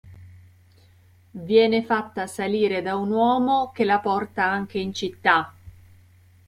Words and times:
Viene 1.29 1.83
fatta 1.85 2.25
salire 2.25 2.81
da 2.81 2.95
un 2.95 3.11
uomo 3.11 3.69
che 3.71 3.83
la 3.83 3.99
porta 3.99 4.43
anche 4.43 4.79
in 4.79 4.95
città. 4.95 5.53